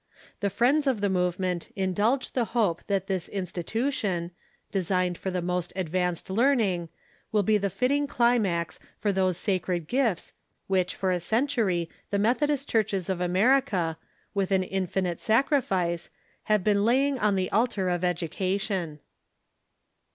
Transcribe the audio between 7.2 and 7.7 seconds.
will be the